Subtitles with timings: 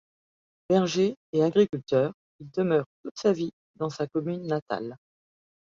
[0.67, 4.97] Berger et agriculteur, il demeure toute sa vie dans sa commune natale.